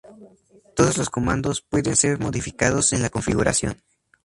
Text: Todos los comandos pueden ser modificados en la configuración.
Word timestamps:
Todos 0.75 0.97
los 0.97 1.11
comandos 1.11 1.61
pueden 1.61 1.95
ser 1.95 2.17
modificados 2.19 2.91
en 2.91 3.03
la 3.03 3.11
configuración. 3.11 3.83